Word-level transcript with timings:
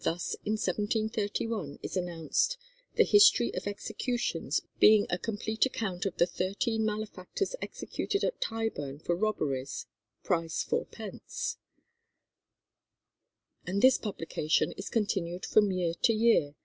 Thus 0.00 0.34
in 0.44 0.58
1731 0.58 1.78
is 1.82 1.96
announced 1.96 2.58
"The 2.96 3.02
History 3.04 3.50
of 3.54 3.66
Executions: 3.66 4.60
being 4.78 5.06
a 5.08 5.16
complete 5.16 5.64
account 5.64 6.04
of 6.04 6.18
the 6.18 6.26
thirteen 6.26 6.84
malefactors 6.84 7.56
executed 7.62 8.24
at 8.24 8.42
Tyburn 8.42 8.98
for 8.98 9.16
robberies, 9.16 9.86
price 10.22 10.62
4_d._," 10.62 11.56
and 13.66 13.80
this 13.80 13.96
publication 13.96 14.72
is 14.72 14.90
continued 14.90 15.46
from 15.46 15.72
year 15.72 15.94
to 15.94 16.12
year. 16.12 16.56